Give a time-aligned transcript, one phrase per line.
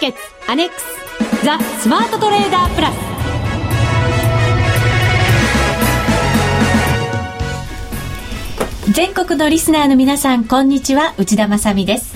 [0.00, 2.94] 決アネックスザ・スマートトレーダープラス。
[8.92, 11.14] 全国のリスナーの皆さんこんにちは。
[11.18, 12.14] 内田まさです。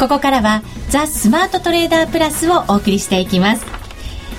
[0.00, 3.64] ここからはザ・スマートトレーダープラスをお送りしていきます。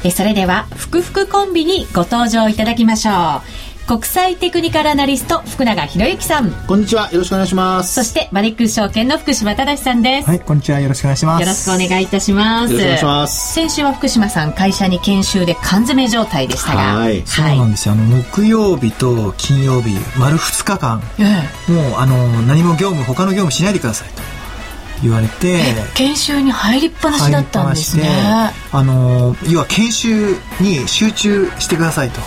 [0.04, 3.71] えそれでは福福コンビにご登場いただきましょう。
[3.92, 6.50] 国際テクニカルアナリスト福永博之さん。
[6.66, 7.12] こんにちは。
[7.12, 7.94] よろしくお願いします。
[7.94, 10.30] そしてマネックス証券の福島正さんです。
[10.30, 10.80] はいこんにちは。
[10.80, 11.42] よろしくお願いします。
[11.42, 12.74] よろしくお願いいたします。
[12.74, 13.54] よろしくお願いします。
[13.54, 17.00] 先週は福島さん会社に研修で缶詰状態でしたが。
[17.00, 17.92] はい、そうなんですよ。
[17.92, 21.24] あの木曜日と金曜日丸2日間、え
[21.70, 24.22] え、もうあの何も業務他の業務しないでくださいと。
[25.02, 25.60] 言われて
[25.96, 28.08] 研修に入りっぱなしだったんですね。
[28.72, 32.22] あの要は研修に集中してくださいと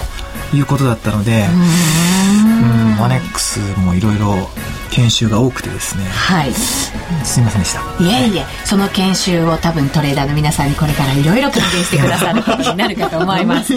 [0.54, 2.96] いうことだったのでうん。
[2.96, 4.48] マネックスもいろいろ
[4.90, 6.04] 研修が多くてですね。
[6.04, 6.52] はい。
[6.52, 6.92] す
[7.40, 7.80] みませんでした。
[8.02, 13.74] いえいえその研修を多分トレーダーの皆さんにこれからいろいろ還元してくださることになるかと思います。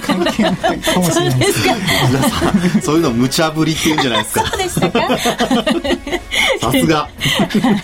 [0.00, 1.74] 関係ないかもしれないですか。
[2.82, 4.46] そういうの無茶ぶりっていうんじゃないですか。
[4.46, 5.18] そうでしたか？
[6.60, 7.08] さすが、 は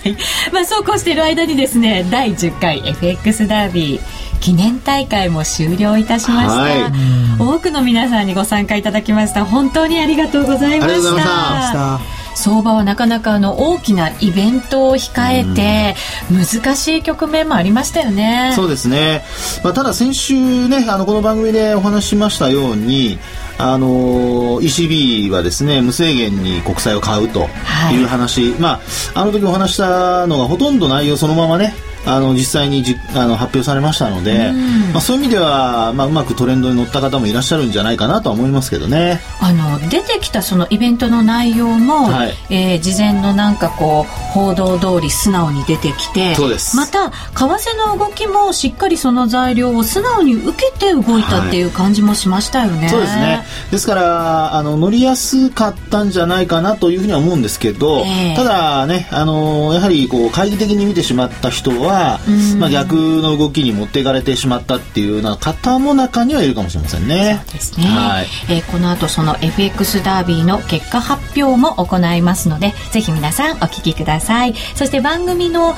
[0.04, 0.16] い、
[0.52, 4.00] まあそうこうしている間にですね第10回 FX ダービー
[4.44, 9.46] 記念大会も終了いたしました、はい、多くの皆さんにご参加いただきました。
[9.46, 11.98] 本当にありがとうございました。
[12.34, 15.94] 相場はなかなかあの大きなイベントを控えて
[16.30, 18.52] 難しい局面もありましたよね。
[18.54, 19.24] そうですね。
[19.62, 23.18] まあ、ただ先週ねあのこの番組でお話ししましたように。
[23.56, 27.48] あの ECB はですね無制限に国債を買うと
[27.92, 28.68] いう話、はい、ま
[29.14, 31.72] ああの時お話したのがほとんど内容そのままね
[32.06, 34.52] あの実際にじあの発表されましたので、
[34.92, 39.20] まあ、そういう意味では、まあ、うまくトレンドに乗った方もいらっしゃるんじゃないかなとは思いますけどね。
[39.40, 46.36] あの出てきたそのイベントの内容も、はい、えー、事前のなんかこう報道通り素直に出てきて
[46.74, 53.44] また為替の動きもしっかりその材料を素直に受けて動いたっていう感じもしましたよね、はい、そうですね。
[53.70, 62.20] ですからあの乗りやすかったんじゃないかなというふうには思うんですけど、えー、ただねあのやはりこう懐疑的に見てしまった人はは、
[62.58, 67.42] まあ、逆の動きに持っていかれてしまったっていうような方も中にはいるかもしれませんね。
[67.46, 74.54] そうですね、はい、えー、この後その FX ダービーの結果発表も行いますのでぜひ皆さんお聞きください。
[74.74, 75.74] そして番組の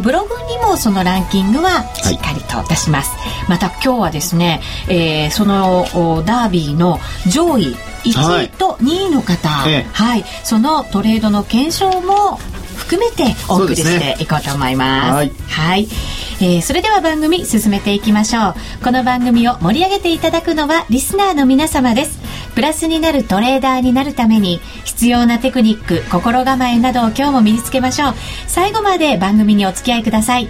[0.00, 5.86] ブログにもそのランキングはしっかりと出します、はい、また今日はですね、えー、その
[6.24, 6.98] ダービーの
[7.28, 12.38] 上位1位と2位の方、はい、はい、そのトレードの検証も
[12.80, 15.14] 含めてお送りしていこうと思います。
[15.14, 15.88] はい、はい、
[16.40, 18.54] えー、それでは番組進めていきましょう。
[18.82, 22.18] この番組を盛り上げていただくのはリスナーの皆様です。
[22.54, 28.14] プラスになるトレーダーになるために必要なテクニック、心構えなどを今日も身につけましょう。
[28.48, 30.48] 最後まで番組にお付き合いください。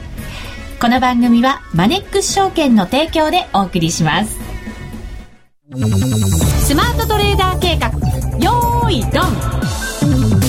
[0.80, 4.38] この番組はマネックス証券の提供でお送りします。
[6.64, 7.90] スマートトレーダー計画、
[8.38, 10.39] よーいドン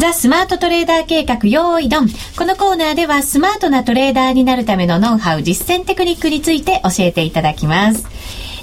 [0.00, 2.08] ザ・スマートトレーダー計画用意ドン。
[2.38, 8.06] このコーナーではスマートなトレーダーになるためのノウハウ、実践テクニックについて教えていただきます。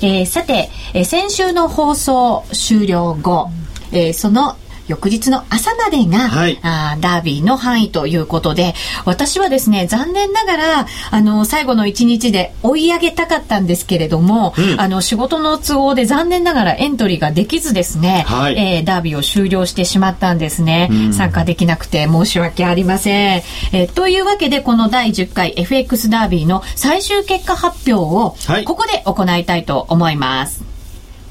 [0.02, 3.52] えー、さて、えー、先週の放送終了後、
[3.92, 8.74] えー、その翌日の朝までが、はい、あダービーの範囲ということで
[9.06, 23.44] 私はですね残念ながらあの最後の1日で追い上げたかったんですけれども、うん、あの仕事の都合で残念ながらエントリーができずですね、はい、えー、ダービーを終了してしまったんですね、うん、参加できなくて申し訳ありません、
[23.74, 30.64] えー、というわけでこの第10回 FX ダービーの最終結果発表をここで行いたいと思います、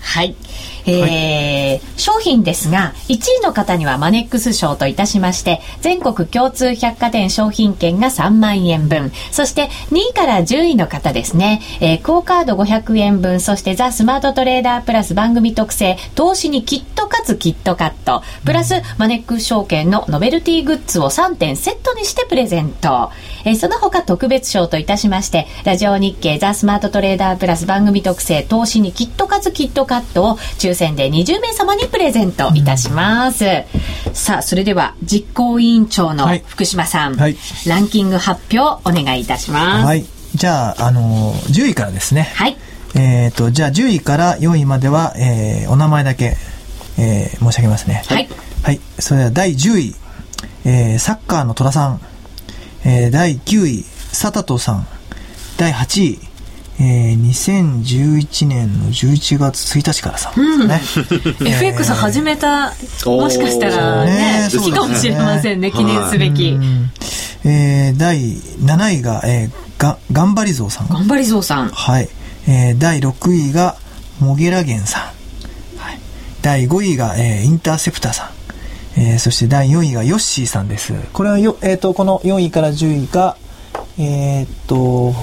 [0.00, 0.36] はい。
[0.86, 23.10] えー、商品ですが、1位の方にはマネックス賞といたしまして、全国共通百貨店商品券が3万円分、そして2位から10位の方ですね、えー、クオカード500円分、そしてザ・スマートトレーダープラス番組特製、投資にキットかつキットカット、プラスマネックス証券のノベルティグッズを3点セットにしてプレゼント。
[23.44, 33.44] えー、その他特別賞といたしまして、ラジオ日経ザ・スマートトレーダープラス番組特製、投資にキットかつキットカットを抽選で20名様にプレゼントいたします。
[33.44, 37.36] うん、さあ、それでは実行委員長の福島さん、はい、
[37.66, 39.86] ランキング発表お願いいたします。
[39.86, 40.04] はい。
[40.34, 42.32] じゃあ、あのー、10位からですね。
[42.34, 42.56] はい。
[42.94, 46.36] えっ、ー、と、じゃあ10位から4位までは、えー、お名前だけ、
[46.98, 48.02] えー、申し上げますね。
[48.06, 48.28] はい。
[48.62, 48.80] はい。
[48.98, 49.94] それでは第10位、
[50.64, 52.00] えー、サッカーの虎さん。
[52.88, 54.86] えー、第9位、サタトさん。
[55.58, 56.18] 第8位、
[56.78, 60.80] えー、2011年の11月1日からさ、ね。
[61.40, 62.72] うん、FX 始めた、
[63.04, 66.56] もしかしたらね、日かもしれませんね、記念すべき。
[67.44, 70.88] えー、第7位が、えー、が、頑張りぞうさん。
[70.88, 71.68] 頑張りぞうさん。
[71.70, 72.08] はい。
[72.46, 73.74] えー、第6位が、
[74.20, 75.02] モゲラゲンさん。
[75.80, 75.98] はい。
[76.40, 78.35] 第5位が、えー、インターセプターさん。
[78.96, 80.94] えー、そして第4位がヨッシーさんです。
[81.12, 83.36] これはよ、えっ、ー、と、この4位から10位が、
[83.98, 85.14] えっ、ー、と、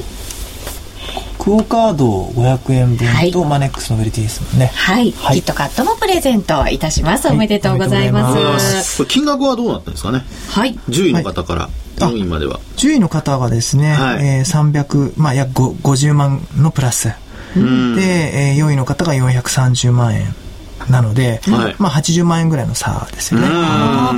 [1.40, 3.00] クオカード500円分
[3.31, 4.68] と、はい、マネックスノベリティですもんね。
[4.68, 5.12] はい。
[5.12, 7.28] はい、キットカットもプレゼントいたします。
[7.28, 8.98] おめでとうございます。
[8.98, 10.24] これ金額はどうなったんですかね？
[10.50, 10.76] はい。
[10.88, 11.69] 10位の方から。
[11.98, 17.14] 4位までは10位の方がですね、はい、えー、300、まあ、約50万のプラス、で、
[17.56, 20.36] えー、4位の方が430万円
[20.89, 23.47] なので、はい、まあ80万円ぐらいの差ですよね。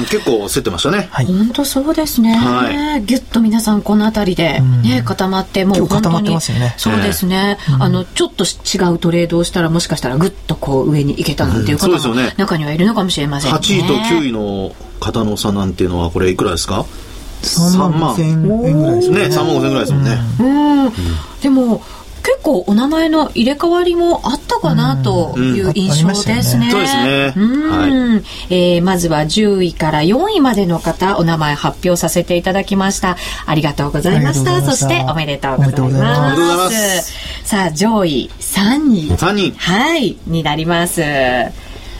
[0.09, 1.07] 結構競ってましたね。
[1.11, 1.25] はい。
[1.25, 2.35] 本当そうですね。
[2.35, 6.75] はい、ぎゅっと皆さんこの辺りでね、固まって、もう固まってますよね。
[6.77, 7.57] そうですね。
[7.79, 13.57] あの、ちょっと違うトレードをしたらもしかしたらぐっとこう上に行けたなんていう方も中にはいるのかもしれませんね。
[13.57, 16.85] 8位と9位の方の差なんていうのはこれいくらですか
[17.41, 19.19] ？3万5千円ぐらいですね。
[19.25, 20.17] 3万5千円ぐらいですもんね。
[20.39, 20.91] うん。
[21.41, 21.83] でも、
[22.25, 26.71] 結構お名前の入れ替わりもあったかなという印象ですね。
[26.71, 27.33] そうですね。
[27.37, 33.15] うん、えー、まずは10位から4位までの方、お名前発表させていただきました。
[33.45, 34.63] ありがとうございました。
[34.63, 36.41] そしておめでとうございます。
[36.41, 37.13] ます
[37.43, 39.11] さあ、上位3位。
[39.11, 39.53] 3位。
[39.55, 41.03] はい、になります。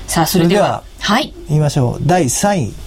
[0.07, 1.33] さあ、それでは、はい。
[1.49, 2.01] 言いましょう。
[2.01, 2.84] 第3位。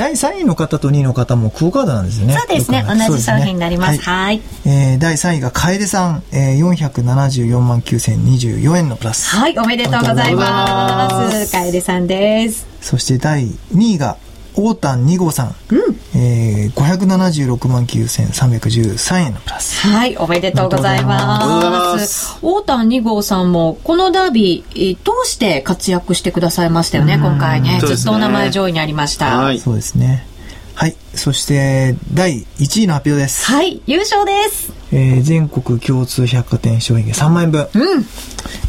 [0.00, 2.32] 第3位の方と2位の方もクオカードなんですよね。
[2.32, 2.82] そうですね。
[2.88, 4.00] 同じ商品になります。
[4.00, 4.40] はい。
[4.64, 9.36] えー、第3位が楓さん、えー、474万9024円のプラス。
[9.36, 11.52] はい、おめでとうございます。
[11.52, 12.66] 楓さんです。
[12.80, 14.16] そして第2位が
[14.56, 19.86] オータン2号さん、うんえー、576万9313円のプラス。
[19.86, 22.38] はい、おめでとうございます。
[22.42, 27.80] オータン2号さんも、このダービー、通して活躍してくださいましたよね、今回ね。
[27.80, 29.38] ずっとお名前上位にありました。
[29.38, 30.26] はい、そうですね。
[30.74, 30.96] はい。
[31.14, 33.44] そして、第1位の発表です。
[33.44, 34.72] はい、優勝です。
[34.92, 37.68] えー、全国共通百貨店商品券3万円分。
[37.74, 38.00] うん。
[38.00, 38.04] い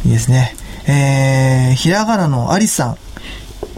[0.06, 0.54] いですね。
[0.86, 2.96] えー、ひらがなのアリスさん。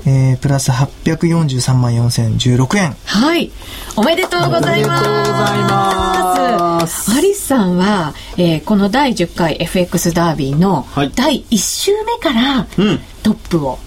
[0.06, 2.96] えー、プラス843万4016円。
[3.04, 3.50] はい。
[3.96, 5.08] おめでとうございます。
[5.08, 7.12] おめでとうございます。
[7.12, 12.66] アリスさんは、えー、この第10回 FX ダービーの第1週目から
[13.22, 13.78] トップを、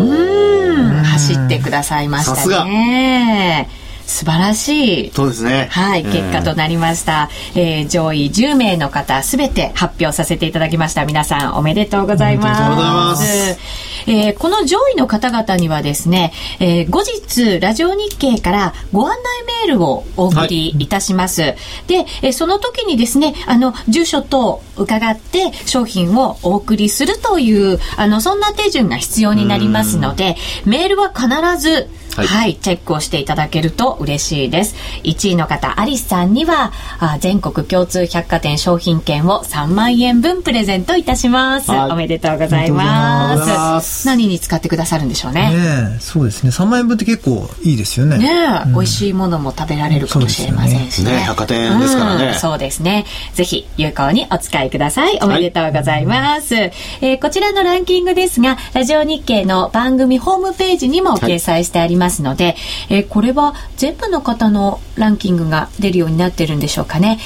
[0.00, 3.68] うん、走ってくださいましたね。
[4.06, 5.10] 素晴らしい。
[5.12, 5.68] そうですね。
[5.70, 7.30] はい、結果となりました。
[7.54, 11.06] えー、上位10名の方、すべて発表させていただきました。
[11.06, 12.46] 皆さん、おめでとうございます。
[12.48, 13.93] ありがとうございます。
[14.06, 21.42] えー、この上位の方々にはですね、えー、後日、ラジオ日経からご案内メールをお送りいたします。
[21.42, 21.56] はい、
[21.86, 31.28] で、えー、その時にですね、あの、住所等伺って商品をお送りするという、あの、そんな手順が必要になりますので、メールは必
[31.58, 34.74] ず、はい、はい、チェックをしていただけると嬉しいです。
[35.02, 41.70] 1位の方、アリスさんには、あ全国共通百貨店商品券を3万円分プレゼントいたします。
[41.70, 44.06] はい、おめでとうございます。
[44.06, 45.50] 何に使ってくださるんでしょうね。
[45.50, 46.50] ねそうですね。
[46.50, 48.18] 3万円分って結構いいですよね。
[48.18, 51.12] ね、うん、美味しいものも食べられるかもしれませんしね。
[51.12, 53.04] ね百貨店ですからね、うん、そうですね。
[53.34, 55.18] ぜひ有効にお使いください。
[55.22, 56.54] おめでとうございます。
[56.54, 62.56] はい、えー、こちらのランキングですが、ラジオ日経の番組ホームページにも掲載してありますので、はい
[62.90, 67.18] えー、これは全部の方のランキングが出るようになってるんでしょうかね。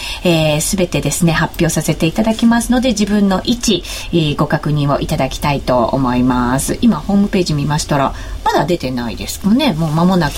[0.61, 6.79] す、べ、てですね、発表させていただきますので、自分の位置、えー、ご確認をいただきたいと思います。
[6.81, 8.14] 今、ホームページ見ましたら、
[8.45, 9.73] まだ出てないですかね。
[9.75, 10.35] もう間もなく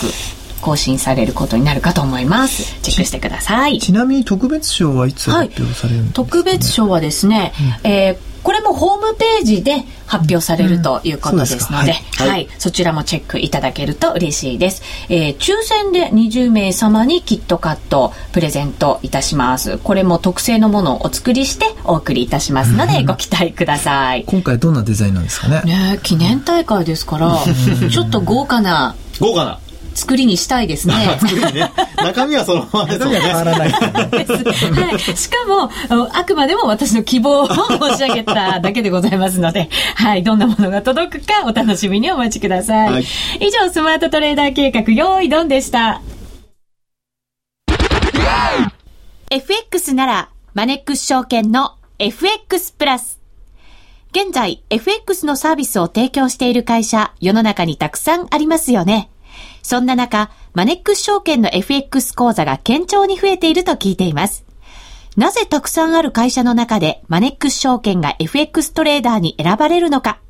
[0.60, 2.76] 更新されることになるかと思います。
[2.82, 3.78] チェックしてください。
[3.78, 5.98] ちなみに特別賞はいつ発表されるんですか、ね？
[6.00, 7.52] はい、特別賞はですね、
[7.84, 14.82] うん、えーこれもホームページで発表されるということですので、はい、はい、そちらもチェックいただけると嬉しいです。
[15.08, 19.78] えー、抽選で20名様にキットカットプレゼントいたします。
[19.78, 24.24] これも特製のものをお作りしてお送りいたしますので、ご期待ください。
[24.26, 25.62] 今回どんなデザインなんですかね。
[25.64, 27.38] ね記念大会ですから、
[27.90, 28.94] ちょっと豪華な。
[29.20, 29.58] 豪華な
[29.94, 30.94] 作りにしたいですね。
[31.52, 33.20] ね中身はそのままですね。
[33.20, 33.70] 変わらない。
[33.70, 35.16] はい。
[35.16, 35.70] しかも、
[36.12, 40.22] あくまでも私の希望を申し上げただけでございますので、はい。
[40.22, 42.92] どんなものが届くかお楽しみにお待ちください。
[42.92, 43.04] はい、
[43.40, 46.00] 以上、スマートトレーダー計画、用意ドンでした。
[49.30, 53.20] FX なら、マネックス証券の FX プラス。
[54.12, 59.08] 現在、FX のサービスを提供している会社、世の中にたくさんありますよね。
[59.62, 64.44] そんな中、マネックス証券の FX 講座が堅調に増えていると聞いています。
[65.16, 70.20] なぜたくさんある会社の中でマネックス証券が FX トレーダーに選ばれるのか、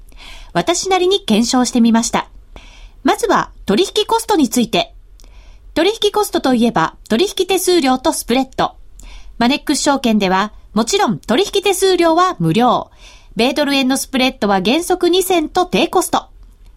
[0.53, 2.29] 私なりに検証してみました。
[3.05, 4.95] まずは取引コストについて。
[5.75, 8.75] 取引コストといえば取引手数料とスプレッド。
[9.39, 12.91] マネックス証券ではもちろん取引手数料は無料。
[13.37, 16.27] 米ドル円のスプレッドは原則2銭と低コスト。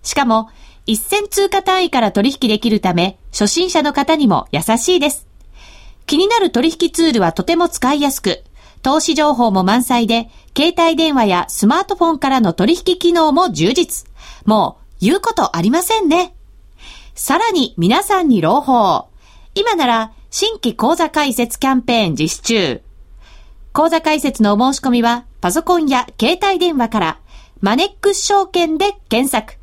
[0.01, 0.49] しかも、
[0.87, 5.27] 1銭通貨単位から取引できるため、初心者の方にも優しいです。
[6.05, 8.43] 気になる取引ツールはとても使いやすく、
[8.81, 14.05] 投資情報も満載で、携帯電話やスマートフォンからの取引機能も充実。
[14.45, 16.35] もう、言うことありませんね。
[17.15, 19.07] さらに皆さんに朗報。
[19.55, 22.81] 今なら、新規講座開設キャンペーン実施中。
[23.71, 27.19] 講座開設のお申し込みは、パソコンや携帯電話から、
[27.61, 29.62] マネックス証券で検索。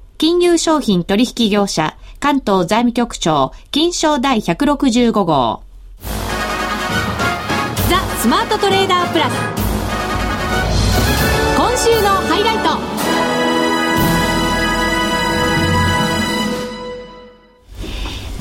[0.21, 5.63] 金融商品取引業者、関東財務局長、金賞第165号。
[7.89, 9.33] ザ・スマートトレーダープラス。
[11.57, 12.70] 今週のハイライト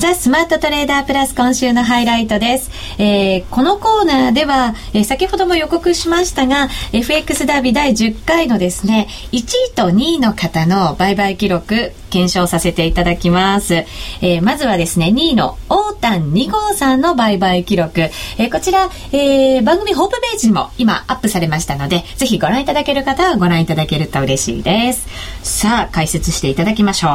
[0.00, 2.70] ザ・スマートトレーダープラス今週のハイライトです。
[2.98, 13.74] えー、このコーナーでは、えー、先ほども予告しましたが、FX ダービー第10回のですね、1位と2位の方の売買記録、検証させていただきます。
[13.74, 18.00] えー、まずはですね、2位のオータン2号さんの売買記録。
[18.00, 25.06] えー、こちら、えー、番組ホームページにも今アップされましたので、ぜひご覧いただける方はご覧いただけると嬉しいです。
[25.42, 27.10] さあ、解説していただきましょう。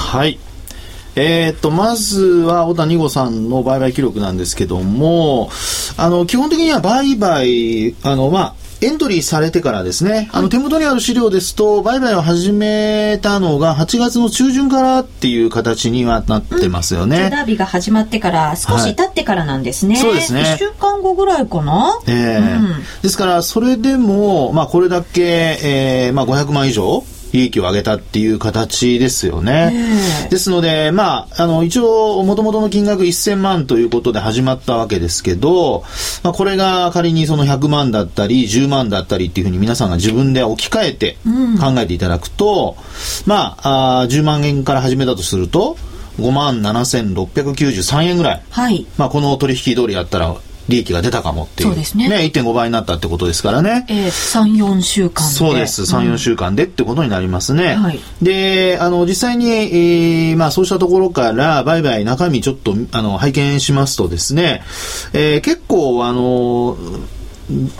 [0.00, 0.38] はい。
[1.14, 5.50] えー、っと、まずは、小田二号さんの売買記録なんですけども、
[5.96, 17.22] あの、基本的には売買、あの、まあ、エントリーされてからですね、あの手元にある資料ですと、売買を始めたのが8月の中旬からっていう形にはなってますよね。
[17.22, 19.94] うん、ダービーが始まってから少し経ってからなんですね。
[19.94, 20.42] はい、そうですね。
[20.42, 22.00] 1週間後ぐらいかな。
[22.08, 29.72] ええーうん、ですから、それでも、まあ、これだけ、えー、まあ、500万以上、利益を上げたっていう形ですよね。
[30.30, 35.84] ですので、まあ、あの、一応、もともとの金額1000万ということで始まったわけですけど、
[36.22, 41.16] まあ、これが仮にその100万だったり、10万だったりっていうふうに皆さんが自分で置き換えて
[41.60, 45.76] 考えていただくと、うん、まああ、10万円から始めたとすると、
[46.18, 48.42] 5万7693円ぐらい。
[48.50, 48.86] はい。
[48.98, 50.34] まあ、この取引通りやったら、
[50.72, 51.68] 利益が出たかもっていう。
[51.68, 52.08] そうですね。
[52.08, 53.84] ね、1.5倍になったってことですからね。
[53.88, 55.34] えー、3、4週間で。
[55.34, 55.82] そうです。
[55.82, 57.74] 3、4週間でってことになりますね。
[57.74, 58.00] はい。
[58.22, 64.62] で、あの、実際に、えー、まあ、そうしたところから、売買中身ちょっと、あの、拝見しますとですね、
[65.12, 66.76] えー、結構、あの、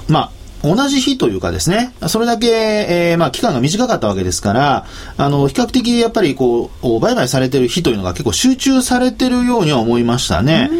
[0.09, 0.31] まあ、
[0.63, 10.71] 同じ日というかですね、それだけ、えー、まあ、期間が短かったわけですから、あの、比較的やっぱりこう、売買されてる日というのが結構集中されてるようには思いましたね。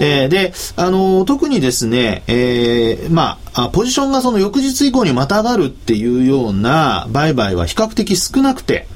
[0.00, 8.86] えー、で、あの、特にですね、えー、まあ、ポジションがその翌日以降にまたがるっていうような売買は比較的少なくて、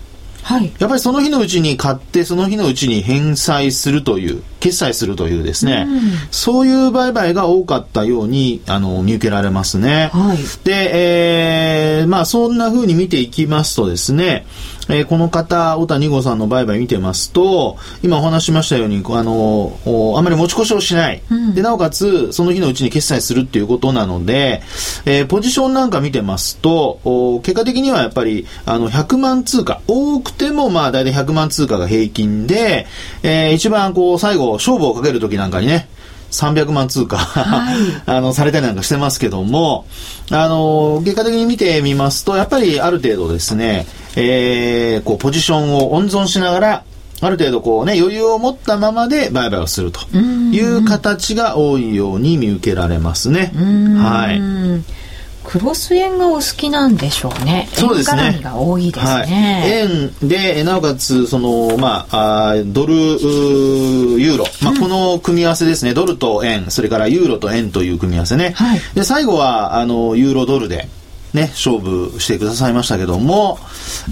[0.42, 10.10] はい、やっぱりその日のうちに買ってその日のうちに返済するという決済するというですね、うん、そういう売買が多かったようにあの見受けられますね。
[10.12, 14.46] はい、で、えー、まあそんな風に見ていきますとですね、
[14.90, 19.78] えー、この方、小田二号さんの売買見てますと、今お話しましたように、あの、
[20.16, 21.22] あまり持ち越しをしない。
[21.30, 24.62] うん、で、なおかつ、その日のうちに決済するっていうことなので、
[25.04, 32.86] えー、ポジションなんか見てますと、結果的にはやっぱり、あの、100万通貨、多くても、まあ、大体100万通貨が平均で、
[33.22, 35.88] えー、一番こう、最後、勝負をかけるときなんかにね、
[36.30, 39.86] 300万通貨はい、 あの、されたりなんかしてますけども、
[40.30, 46.82] あの、結果的に見てみますと、やっぱりある程度ですね、えー、こう、ポジションを温存しながら、
[47.22, 53.52] ある程度こうね、余裕を持ったままで売買をするという形が多いように見受けられますね。
[53.98, 54.99] はい。
[55.44, 57.68] クロス円がお好きなんでしょうね。
[57.72, 58.34] そうですね。
[58.36, 59.12] 円が多いですね。
[59.12, 59.30] はい、
[59.70, 64.44] 円で、なおかつ、その、まあ、あドル、ユーロ。
[64.62, 65.94] まあ、この組み合わせですね。
[65.94, 68.52] ドルと円、それからユーロと円という組み合わせね。
[68.54, 70.88] はい、で、最後は、あの、ユーロドルで、
[71.32, 73.58] ね、勝負してくださいましたけども、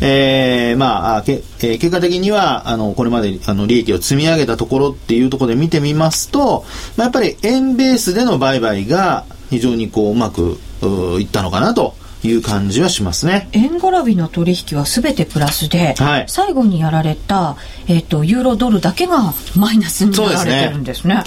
[0.00, 6.64] えー、まあ、けえー、結果的には、あの、これまで、あの、利益を積み上げたところっていうところで見てみますと、
[6.96, 13.48] まあ、やっぱり円ベースでの売買が非常にこう、うまくいったのかなという感じはしますね。
[13.52, 17.56] 円絡みの取引はすべてプラスで、はい、最後にやられた、
[17.86, 21.22] えっ、ー、と、ユーロドルだけがマイナスになられてるんですね。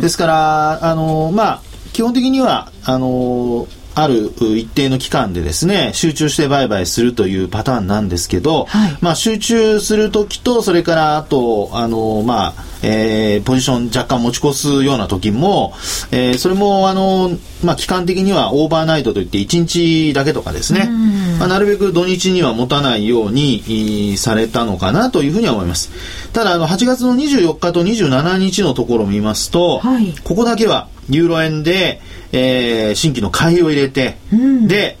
[0.00, 1.60] ですから、あの、まあ、
[1.92, 3.66] 基本的には、あの
[3.98, 15.72] ある一定の期間でですね、集中して売買するというパターンなんですけど、はい、まあ集中するときと、それからあと、あの、まあ、えー、ポジション若干持ち越すような時も、
[16.12, 17.30] えー、それもあの、
[17.64, 20.90] まあ、期間的にはオーバーナイトといって1日だけとかですね、
[21.38, 25.90] まあ、なるべく土日には持たないようにされたのかなというふうには思います。
[26.34, 32.00] ただ、あの、8月の24日と27日のところを見ますと、はい、ここだけはユーロ円で、
[32.32, 34.98] えー、新規の買いを入れて、うん、で、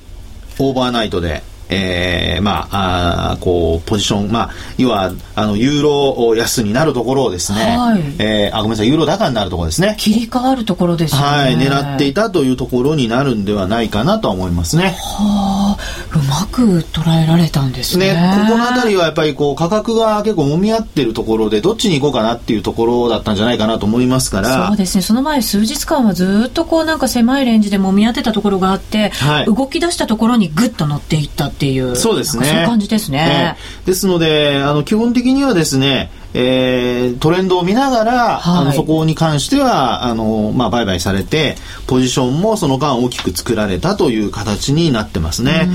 [0.58, 9.96] オーバーナイトで、えー、まあ、あこう、ポジション、まあ、要は、あの、ユーロ安になるところをですね、はい、えー、あ、ごめんなさい、ユーロ高になるところですね。
[9.98, 11.20] 切り替わるところですね。
[11.20, 14.96] はい、狙っていたというところになるんではないかなと思いますね。
[14.98, 18.06] はあ、うまく捉えられたんですね。
[18.14, 24.68] ね、ここのあたりはやっぱりこう、価格が結構揉み合ってるところで、どっちに行こうかなっていうところだったんじゃないかなと思いますから。
[24.68, 31.96] そうですね、その前数日間はずっとこう、なんか狭いレンジで揉み合ってたところがあって、はい、動き出したところにぐっと乗っていったっていう。
[31.96, 32.44] そうですね。
[32.44, 33.56] そういう感じですね。
[33.58, 45.66] えー、ですので、あの、基本的にはですね、えー、トレンドを見ながら、はい、あのそこに関してはあの、まあ、売買されてポジションもその間大きく作られたという形になってますね。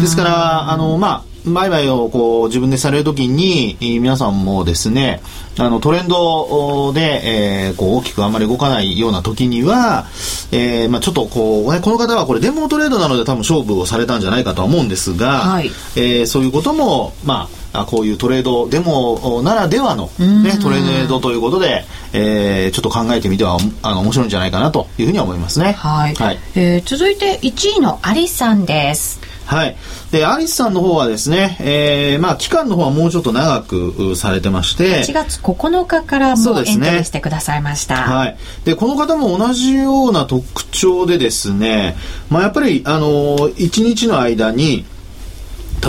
[0.00, 5.20] ですからあの、まあ売買をこう自分でされるときに、皆さんもですね、
[5.58, 7.22] あのトレンドで、
[7.68, 10.06] えー、こう大きくあまり動かないような時には、
[10.50, 25.72] えー、まあちょっとこう、ね、この方はこれデモトレードなので多分勝負をされたんじゃないかとは思うんですが、はい、えー、そういうことも、まあ、こういうトレードデモならではの、ね、トレードということで、えー、ちょっと考えてみてはあの面白いんじゃないかなというふうには思いますね。
[25.72, 26.14] はい。
[26.14, 29.20] はい、えー、続いて1位のアリさんです。
[29.46, 29.76] はい。
[30.10, 35.02] で、アリスさんの方はですね、えー、まあ、期間の方はもうちょっと長くされてまして。
[35.02, 37.96] 8月9日からもうエントリーしてくださいました。
[37.96, 38.36] はい。
[38.64, 41.96] で、この方も同じような特徴でですね、
[42.30, 44.84] まあ、やっぱり、あの、1日の間に、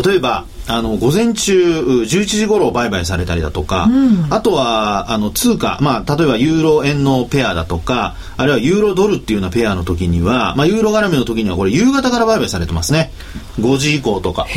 [0.05, 13.11] 例えば、あの午前中11時頃売買されたりだとか、うん、あとはあの通貨、まあ、例えばユーロ円のペアだとかあるいはユーロドルっていうようなペアの時には、まあ、ユーロ絡みの時にはこれ夕方から売買されてますね
[13.59, 14.47] 5時以降とか。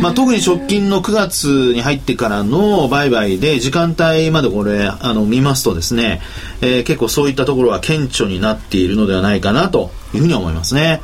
[0.00, 6.20] まあ、特に直近の9月に入ってからの売買で時間帯までこれあの見ますとですね、
[6.60, 11.02] えー、結構そういったところは顕著になっているのではないかなというふうに思いますね。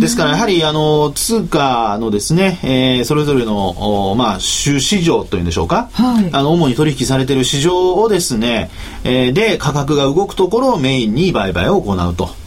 [0.00, 8.70] ですからやはりあの通貨のですね、えー、それぞれのまあ主市場というんでしょうか、はい、あの主に取引されている市場をですね、
[9.04, 12.42] えー、で価格が動くところをメインに売買を行うと。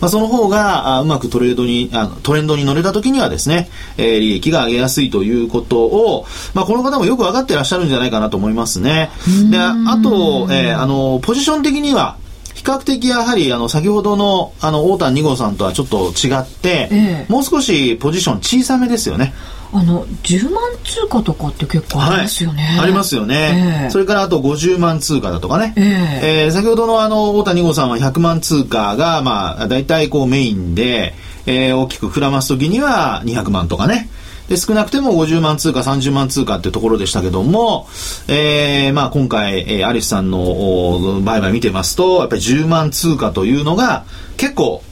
[0.00, 9.10] まあ、その方があうまくトレードにあトレンドに乗れた時にはですね、えー、利益が上げやすいということを、まあ、この方もよく分かってらっしゃるんじゃないかなと思いますね。
[9.50, 12.16] であと、えー、あのポジション的には
[12.60, 19.32] 比較的やはりあの先ほどのあの大谷2号さんとはちょっと違って、えもう少しポジション小さめですよね。
[19.72, 22.62] あの10万通貨とかって結構ありますよね。
[22.62, 25.72] はい、ありますよね、えー、それからあと50万通貨だとかね。
[25.76, 31.14] えー、えー、先ほどのあの大谷2号さんは100万通貨がまあ大体こうメインで、
[31.46, 34.10] えー、大きく膨らます時には200万とかね。
[34.50, 37.86] で少なくても50万通貨、30万通貨ってところでしたけども、
[38.26, 44.04] えー、まあ今回、えー、アリスさんの売買見てますと、やっぱり10万通貨というのが
[44.36, 44.82] 結構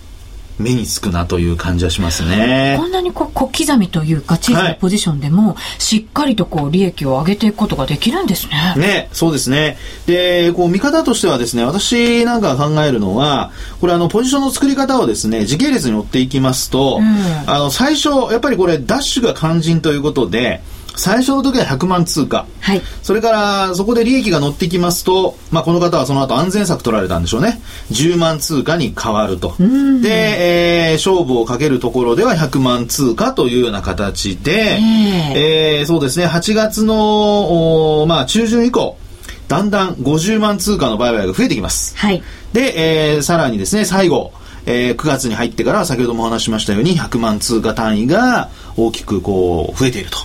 [0.58, 2.76] 目につくなという感じはしますね。
[2.78, 8.74] こんなにこう小刻みというか小さなポジションでも、しっかりとこう利益を上げていくことができるんですね。
[8.76, 9.76] ね、そうですね。
[10.06, 20.60] で、こう見方としてはですね、私なんか考えるのは、これあのポジションの作り方をですね、時系列に追っていきますと、うん、あの最初やっぱりこれダッシュが肝心ということで。
[20.98, 27.60] 最初の時は100万通貨、はい、それからそこで利益が乗ってきますと、まあ、この方はその後安全策取られたんでしょうね。
[27.92, 29.54] 10万通貨に変わると。
[29.58, 36.26] で、えー、勝負をかけるところでは100万通貨というような形で、えー、えー、そうですね。
[36.26, 38.98] 8月の、まあ、中旬以降
[39.46, 44.32] だんだん50万通貨の売買が増えてきます、はい、で、えー、さらにですね最後
[44.66, 50.18] えー、9月に入ってから先ほどもお話しましたように100万通貨単位が大きくこう増えていると。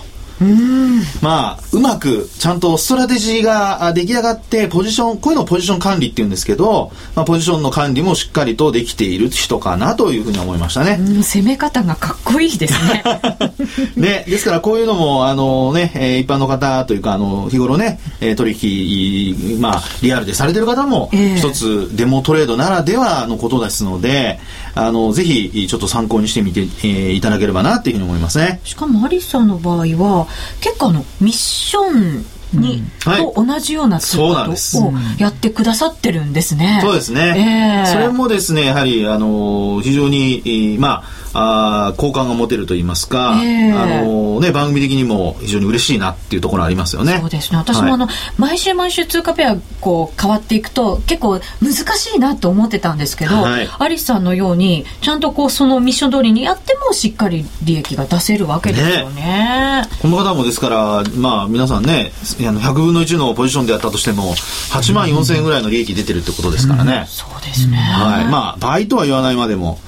[1.22, 10.98] まあ、うまく、ちゃんとストラテジーが出来上がって、ポジション、こういうのをポジション管理って言うんですけど、まあ、ポジションの管理もしっかりとできている人かなというふうに思いましたね。
[11.22, 13.04] 攻め方がかっこいいですね。
[13.96, 24.40] ね、ですからこういうのも、あのね、え一般の方というか、あの、日頃ね、え取引、まあ、リアルでされてる方も、一つデモトレードならではのことですので、
[24.74, 28.60] あの、ぜひ、ちょっと参考にしてみて、えー、いただければなっていうふうに思いますね。
[28.64, 30.23] しかも、アリスさんの場合は、
[30.60, 32.24] 結構あの、ミッション
[32.60, 36.80] に、うんはい、と同じようなそうなんですをやってくださってるんですね。
[36.82, 37.84] そうですね。
[37.86, 47.18] えー、それもですね、やはり、あの、非常に、まあ、あ好感が持てると言いますか、えー、あのね、番組的にも非常に嬉しいなっていうところありますよね。
[47.20, 47.58] そうですね。
[47.58, 59.22] 私もあの、はい、毎週毎週通貨ペアこう変わっていくと結構難しいなと思ってたんですけど、はい、アリスさんのようにちゃんとこうそのミッション通りにやってもしっかり利益が出せるわけですよね。
[59.22, 64.34] ねこの方もですから、まあ皆さんね、あの100分の1のポジションでやったとしても、
[64.72, 66.92] 8万4千円ぐらいの利益出てるってことですからね。
[66.92, 67.76] うんうん、そうですね。
[67.76, 68.24] はい。
[68.26, 69.78] まあ倍とは言わないまでも、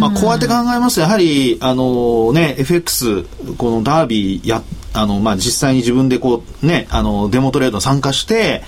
[0.00, 3.24] まあこうやって考えますとやはりあのね、FX、
[3.56, 8.62] このダービーやって、あの、まあ、実際に自分でこう、ね、あの、デモトレード参加して、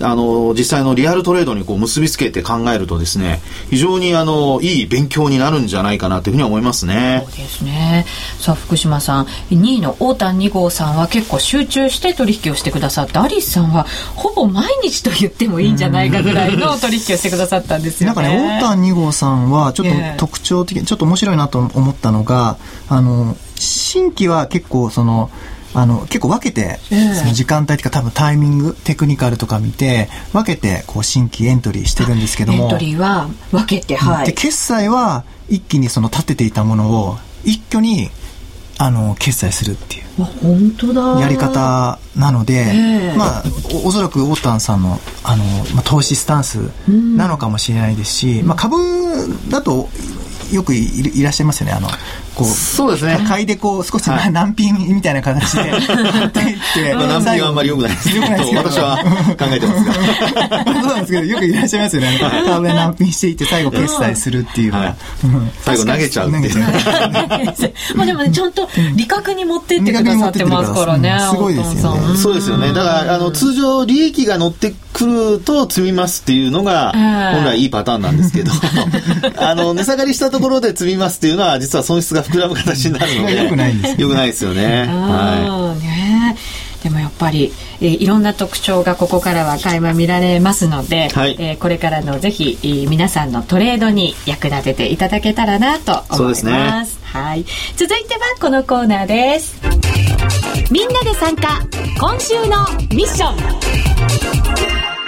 [0.00, 7.24] あの、実際のリアルトレードにこう結びつけて考えるとですね、非常にあの、いい勉強になるんじゃないかなというふうに思いますね。
[7.26, 8.06] そうですね。
[8.38, 18.22] さあ、福島さん、2位の大田2号さんは結構集中して取引をしてくださって、アリスさんはほぼ毎日と言ってもいいんじゃないかぐらいの取引をしてくださったんですよね。
[18.22, 19.92] なんかね、大田2号さんはちょっと
[20.26, 25.30] 特徴的、えー、ちょっと面白いなと思ったのが、あの、新規は結構その、
[25.72, 26.78] あの結構分けて、
[27.14, 32.64] その時間帯というか多分タイミングテクニカルとか見て分けてこう新規エントリーしてるんですけども。
[32.64, 34.26] エントリーは分けてはい。
[34.26, 38.10] で決済は一気にその立てていたものを一挙に
[38.78, 41.20] あの決済するっていう本当だ。
[41.20, 43.42] やり方なので、えー、まあ
[43.84, 48.76] おおそらくオータンさんのあの、まあ、投資スタンスなのかもしれないですし、うん、まあ、株
[49.50, 49.88] だと
[50.52, 51.72] よくいらっしゃいますよね。
[51.72, 51.88] あの
[52.34, 53.18] こうそうですね。
[53.26, 56.94] 買いでこう少し難品みたいな形で 買っていって。
[56.94, 57.90] 難品はあんまりよくない。
[57.90, 58.26] ですけど
[58.58, 58.98] 私は
[59.38, 62.18] 考えてますがそうなんですけどよくいらっしゃいますよね。
[62.46, 64.96] 株で難品していって最後決済するっていうのが、
[65.62, 66.64] 最後投げちゃうっていう。
[67.94, 72.68] まあでもねちゃんと利確に持ってってくださってますからねすごいですよねそうですよね。
[72.68, 78.52] だからあの通常利益が乗ってくると積みますっていうのが本来いいパターンなんですけど。
[79.36, 84.86] あの値下がりしたところで積みますっていうのは実は損失が膨らむ形になるのでよくないんですよくないですよね。
[84.86, 86.36] はいね
[86.82, 96.46] でもやっぱり、えー、いろんな特徴がここからは垣間見られますので、はい、えー、これからのぜひ、えー、皆さんのトレードに役立てていただけたらなと思います。
[96.46, 96.52] ね、
[97.02, 97.44] はい。
[97.76, 99.60] 続いてはこのコーナーです。
[100.70, 101.60] みんなで参加
[101.98, 102.64] 今週の
[102.96, 104.99] ミッション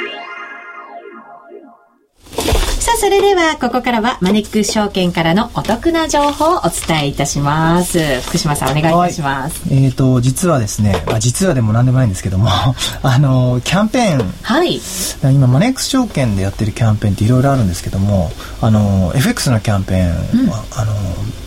[2.82, 8.20] さあ、それでは、ここからは、マネックス証券からのお得な情報をお伝えいたします。
[8.22, 9.68] 福島さん、お願いいたします。
[9.68, 12.48] はい、えっ、ー、と、実はですね、まあ、実はでも何でもないんですけども、
[13.04, 14.34] あの、キャンペーン。
[14.42, 14.80] はい。
[15.22, 20.92] 今、マネックス証券でやってるキャンペーンっていろいろあるんですけども、あの、FX のキャンペーンは、うん、あの、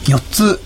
[0.06, 0.62] 4つ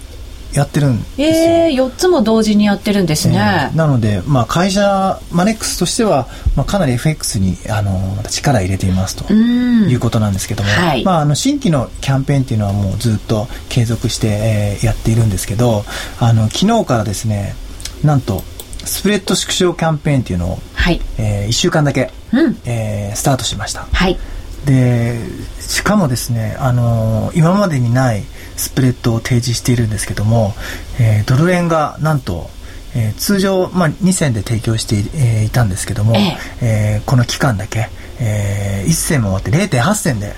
[0.54, 1.28] やってるんですよ。
[1.28, 3.70] えー、4つも同時にやってるんですね。
[3.72, 15.84] えー、なので、まあ、会社、マネックスとしては、まあ、かなり FX にあの力入れていますということなんですけども、はい、まあ、あの新規のキャンペーンっていうのはもうずっと継続して、えー、やっているんですけど、
[16.20, 17.56] あの昨日からですね、
[18.04, 18.44] なんと、
[18.86, 23.88] スプレッド縮小キャンペーンっていうのを、はいえー、1週間だけ、うんえー、スタートしました。
[23.92, 24.18] はい、
[24.66, 25.20] で
[25.60, 28.24] しかもですね、あのー、今までにない
[28.60, 30.54] スプレッドを提示しているんですけども、
[31.00, 32.50] えー、ドル円がなんと、
[32.95, 36.38] えー、通常、まあ、2銭で提供してい,、えー、いたんですけども、ええ。
[36.62, 40.36] えー、この期間だけ、えー、1銭も終わって0.8銭で。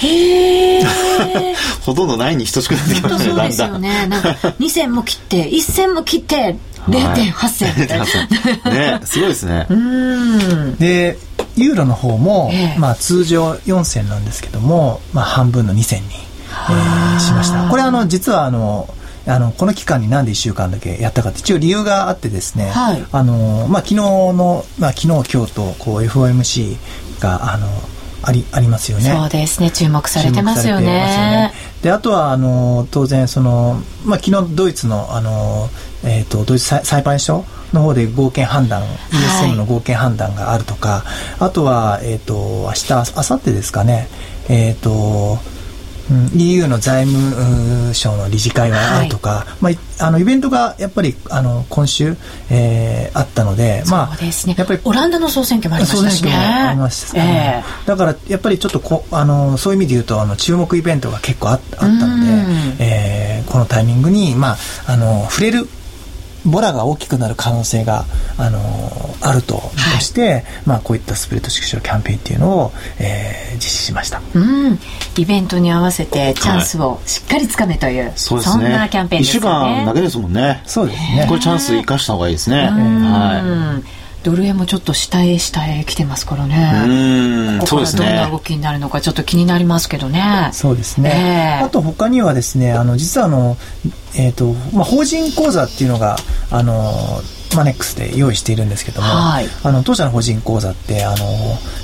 [0.00, 0.84] へえ
[1.84, 4.06] ほとんどないに等しくなってきましたねそうですよね。
[4.06, 4.28] なんか
[4.60, 6.56] 2銭も切って1銭も切って
[6.88, 7.68] 0.8銭、
[8.62, 9.66] はい、ねすごいですね。
[10.78, 11.18] で
[11.56, 16.10] ユーロの方も、えー、まあ、通常4銭なんですけども、まあ、半分の2銭に
[16.70, 17.68] えー、しました。
[17.68, 18.88] これあの実はあの
[19.26, 26.76] あのこの期間になんで1週間だけやったかって一応理由があってですね、はい、あのまあ、昨日の、まあ、昨日今日とこう FOMC
[27.20, 27.68] があの
[28.22, 29.10] ありありますよね。
[29.10, 29.70] そうですね。
[29.70, 30.86] 注目されてますよね。
[30.86, 31.52] よね。
[31.82, 35.68] であとはあの当然そのまあ昨日ドイツのあの
[36.04, 41.04] えっ、ー、とドイツ裁判所の方で合憲判断、ESM の合憲判断があるとか、
[41.38, 42.34] あとはえっ、ー、と
[42.66, 44.08] 明日明後日ですかね。
[44.48, 45.38] えっ、ー、と
[46.10, 52.16] うん、EU の財務省の理事会があるとか、はい、まあ、あのイベントがやっぱりあの今週、
[52.50, 56.32] えー、あったので、まあ、ね、やっぱりオランダの総選挙もありましたしね。
[56.34, 65.68] ありました、ね、えー、だからやっぱりちょっとこあのそういう意味で言うとあの注目イベントが結構ああったので、えー、このタイミングに、まあ、あの触れる
[66.44, 68.04] ボラが大きくなる可能性が、
[68.36, 69.60] あのー、あると
[70.00, 74.78] して、はい、まあ、こういったスプレッド縮小キャンペーンっていうのを、えー、実施しました、うん、
[75.16, 79.40] イベントに合わせてチャンスをしっかりつかめという、はい、そそんなキャンペーンですね。
[79.40, 80.62] 1週間だけですもんね。
[80.66, 81.26] そうですね。
[81.28, 87.58] これチャンス生かした方がいいですね、はいドル円もちょっと下へ下へ来てますからね。
[87.60, 90.50] ここからどんな動きになるのかちょっと気になりますけどね。
[90.52, 91.58] そうですね。
[91.60, 93.56] えー、あと他にはですね、あの実はあの
[94.16, 96.16] えっ、ー、とまあ法人口座っていうのが
[96.50, 97.20] あの
[97.56, 101.16] マネックスで用意しているんですけども、はい、あの当社の法人口座ってあの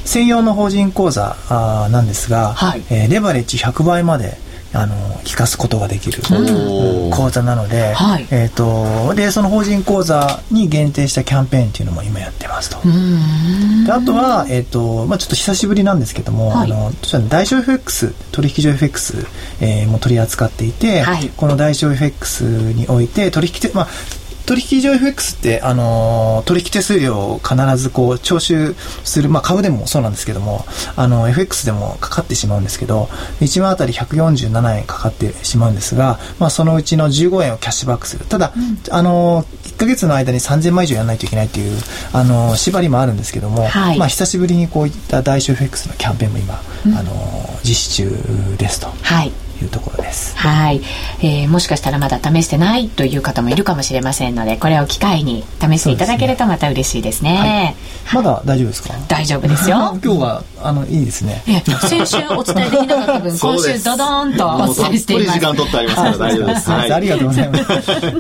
[0.05, 4.37] 専用の法人口座あなんですが、はい、えー、レバレッジ100倍まで
[4.75, 6.23] あの聞かすことができる
[7.13, 12.79] 講座なので、はい、えーと、でその法人口座に限定したキャンペーンっていうのも今やってますと。
[13.87, 16.93] であとは、えーとまあ、ちょっと久しぶりなんですけども、はい、あの
[17.29, 19.27] 大小 FX 取引所 FX、
[19.61, 23.89] えー、も取り扱っていて、はい、この大小 FX において取引まあ
[24.47, 30.65] 取引所 FX って、あのー、取引手数料を必ずこう徴収する、まあ、株でもそうなんですけども、
[30.97, 33.09] あの、FX でもかかってしまうんですけど、
[33.41, 38.27] 1万あたり147円かかってしまうんですが、まあ、そのうちの15円をキャッシュバックする。
[38.27, 41.79] ただ、うん、あのー、1ヶ月の間に3000万以上やらないといけないという、
[42.13, 47.13] あのー、縛りもあるんですけども、はい、まあ、久しぶりにこういった大小 FX のキャンペーンも今、うん、あの
[47.65, 48.89] 実施中ですと。
[49.03, 50.37] はいいうところです。
[50.37, 50.83] はい、
[51.21, 57.37] えー、もしかしたらまだ試してないという方もいるかもしれませんので、これを機会に試していただけるとまた嬉しいですね。
[57.37, 58.95] すねはい、まだ大丈夫ですか？
[59.09, 59.99] 大丈夫ですよ。
[60.03, 61.43] 今日はあのいいですね。
[61.89, 65.39] 先週お伝えできなかった分、 今週ドドーンとお伝えしています。
[65.39, 66.71] 時間取ってありますから大丈夫です。
[66.71, 67.65] はい、ありがとうございます。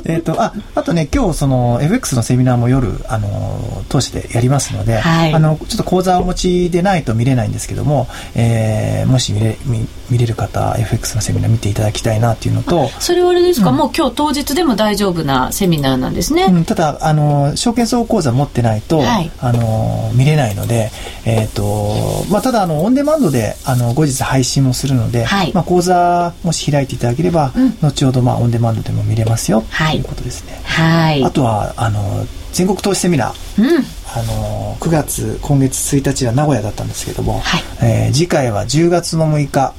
[0.07, 20.90] えっとああとね今日その FX のセミナーも夜あの通してやりますので、はい、あのちょっと講座をお持ちでないと見れないんですけども、えー、もし見れ見見れる方 FX のセミナー見ていただきたいなっていうのとそれはあれですか、うん、もう今日当日でも大丈夫なセミナーなんですね、うん、ただあの証券総合講座持ってないと、はい、あの見れないので、
[21.27, 33.85] えーとまあ、ただあのオンデマンドであの後日配信もするので、はい、まあ、講座もし開いていただければ、うん、後ほど、まあ、オンデマンドでも見れますよ、はい、ということですね、はい、あとはあの全国投資セミナー、うん、
[34.17, 37.62] あの9月今月1日は名古屋だったんですけども、はい。
[37.83, 39.75] えー、次回は10月の6日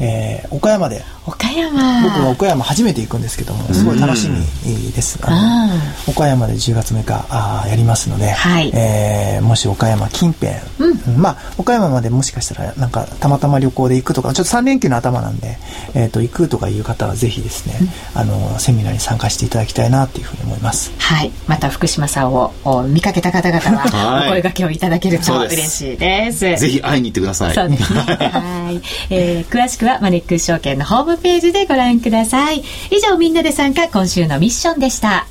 [0.00, 2.02] えー、岡山で岡山。
[2.02, 15.56] 僕は岡山初めて行くんですけどもすごい楽しみです、うん、岡山で10月6日あやりますので、はい、えー、もし岡山近辺、うん、まあ岡山までもしかしたらなんかたまたま旅行で行くとかちょっと3連休の頭なんで、
[15.94, 17.78] えーと、行くとかいう方はぜひですね、
[18.14, 20.92] うん、あのセミナーに参加していただきたいなというふうに思います。
[20.98, 21.32] はい。
[21.46, 22.52] また福島さんを
[22.88, 26.40] 見かけた方々は お声掛けをいただけると嬉しいです。
[26.40, 27.56] ぜひ会いに行ってください。
[27.56, 27.64] は
[28.70, 32.62] い、えー、詳しくはマネックス証券のホームページでご覧ください。
[32.90, 35.26] 以上みんなで参加今週のミッションでした。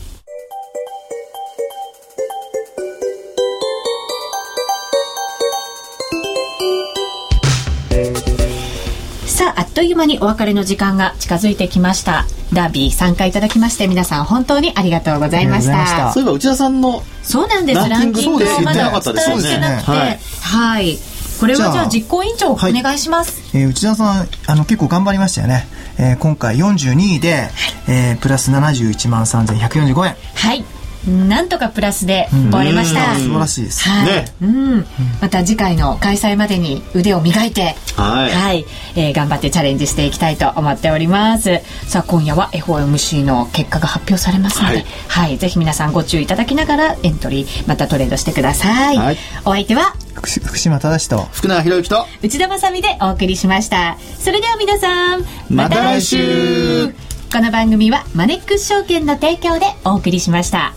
[9.25, 12.25] さあ、あっという間にお別れの時間が近づいてきました。
[12.53, 16.11] ダービー参加いただきまして皆さん本当にありがとうございました。
[16.13, 17.89] そういえば内田さんのそうなんです。
[17.89, 21.12] ランキングをまだお伝えしてなくて、はい、はい
[21.43, 25.67] これはじゃあ実行委員長お願いします、はい、えー、内田さんあの結構頑張りましたよね、
[25.99, 27.49] えー、今回42位で、はい、
[27.89, 30.63] えー、プラス71万3145円はい
[31.05, 33.15] なんとかプラスで終わりました。
[33.15, 33.89] 素晴らしいです。
[33.89, 34.05] はい。
[34.05, 34.85] ね、うん。
[35.21, 38.31] また次回の開催までに腕を磨いて、はい。
[38.31, 41.59] はい、えー、頑張ってチャレンジしていきたいと思っております。
[41.87, 48.97] さあ、今夜は FOMC の結果が発表されますので、はい、はい、ぜひ皆さんご注意いただきながらエントリー、またトレードしてください。
[48.97, 49.17] はい。
[49.43, 53.97] お相手は、福島正と、福永博之と、内田まさみでお送りしました。
[54.19, 56.93] それでは皆さん、また来週
[57.33, 60.73] この番組はマネックス証券の提供でお送りしました。